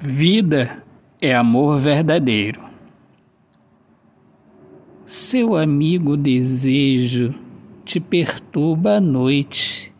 Vida 0.00 0.84
é 1.20 1.34
amor 1.34 1.80
verdadeiro. 1.80 2.60
Seu 5.04 5.56
amigo 5.56 6.16
desejo 6.16 7.34
te 7.84 7.98
perturba 7.98 8.98
à 8.98 9.00
noite, 9.00 9.92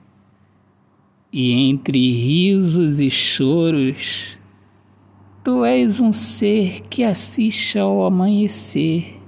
e 1.33 1.51
entre 1.69 1.99
risos 2.13 3.01
e 3.01 3.11
choros, 3.11 4.39
tu 5.43 5.65
és 5.65 5.99
um 5.99 6.13
ser 6.13 6.83
que 6.83 7.03
assiste 7.03 7.77
ao 7.77 8.05
amanhecer. 8.05 9.21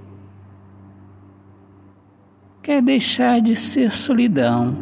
Quer 2.63 2.81
deixar 2.81 3.41
de 3.41 3.57
ser 3.57 3.91
solidão 3.91 4.77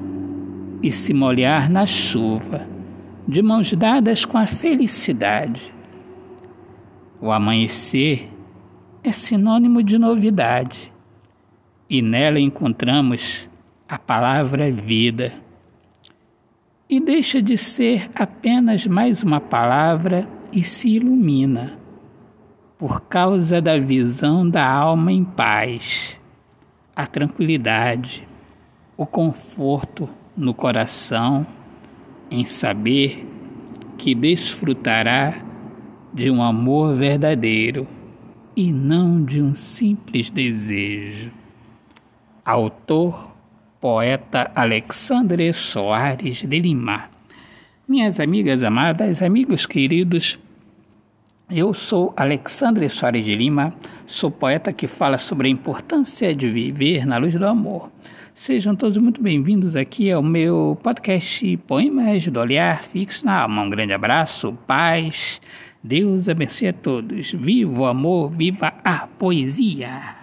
e 0.84 0.92
se 0.92 1.16
molhar 1.16 1.68
na 1.68 1.88
chuva, 1.88 2.68
de 3.28 3.42
mãos 3.42 3.74
dadas 3.74 4.24
com 4.24 4.38
a 4.38 4.46
felicidade 4.46 5.79
o 7.22 7.32
amanhecer 7.32 8.30
é 9.04 9.12
sinônimo 9.12 9.84
de 9.84 9.98
novidade 9.98 10.94
e 11.90 12.02
nela 12.02 12.40
encontramos 12.40 13.50
a 13.88 13.98
palavra 13.98 14.72
vida. 14.72 15.34
E 16.90 17.00
deixa 17.00 17.42
de 17.42 17.58
ser 17.58 18.10
apenas 18.16 18.86
mais 18.86 19.24
uma 19.24 19.40
palavra 19.40 20.28
e 20.52 20.64
se 20.64 20.90
ilumina 20.90 21.78
por 22.78 23.02
causa 23.02 23.62
da 23.62 23.78
visão 23.78 24.50
da 24.50 24.66
alma 24.66 25.12
em 25.12 25.24
paz, 25.24 26.20
a 26.96 27.06
tranquilidade, 27.06 28.28
o 28.96 29.06
conforto 29.06 30.10
no 30.36 30.54
coração 30.54 31.46
em 32.32 32.46
saber 32.46 33.28
que 33.98 34.16
desfrutará 34.16 35.44
de 36.14 36.32
um 36.32 36.42
amor 36.42 36.96
verdadeiro 36.96 37.88
e 38.56 38.72
não 38.72 39.24
de 39.24 39.42
um 39.42 39.54
simples 39.54 40.30
desejo. 40.30 41.32
Autor, 42.44 43.32
poeta 43.80 44.52
Alexandre 44.56 45.54
Soares 45.54 46.44
de 46.44 46.60
Lima. 46.60 47.10
Minhas 47.88 48.20
amigas 48.20 48.64
amadas, 48.64 49.22
amigos 49.22 49.66
queridos, 49.66 50.38
eu 51.50 51.74
sou 51.74 52.14
Alexandre 52.16 52.88
Soares 52.90 53.26
de 53.26 53.36
Lima, 53.36 53.74
sou 54.06 54.30
poeta 54.30 54.72
que 54.72 54.88
fala 54.88 55.18
sobre 55.18 55.48
a 55.48 55.52
importância 55.52 56.34
de 56.34 56.50
viver 56.50 57.06
na 57.06 57.18
luz 57.18 57.34
do 57.34 57.46
amor. 57.46 57.92
Sejam 58.36 58.76
todos 58.76 58.98
muito 58.98 59.22
bem-vindos 59.22 59.76
aqui 59.76 60.12
ao 60.12 60.24
meu 60.24 60.78
podcast 60.82 61.58
Poemas 61.68 62.26
do 62.28 62.40
Olhar 62.40 62.84
Fixo 62.84 63.26
na 63.26 63.42
Alma. 63.42 63.64
Um 63.64 63.70
grande 63.70 63.94
abraço, 63.94 64.54
paz 64.66 65.42
Deus 65.84 66.28
abençoe 66.28 66.68
a 66.68 66.74
todos. 66.74 67.32
Viva 67.32 67.80
o 67.80 67.86
amor, 67.86 68.30
viva 68.30 68.74
a 68.84 69.08
poesia! 69.08 70.19